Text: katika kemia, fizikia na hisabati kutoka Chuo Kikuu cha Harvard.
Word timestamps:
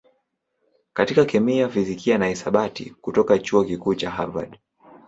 katika 0.93 1.25
kemia, 1.25 1.69
fizikia 1.69 2.17
na 2.17 2.27
hisabati 2.27 2.89
kutoka 3.01 3.39
Chuo 3.39 3.63
Kikuu 3.63 3.95
cha 3.95 4.11
Harvard. 4.11 4.59